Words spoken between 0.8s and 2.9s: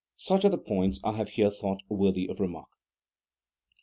I have here thought worthy of remark.